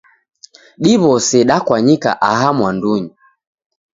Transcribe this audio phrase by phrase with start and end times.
[0.83, 3.11] Diw'ose dakwanyika aha mwandunyi.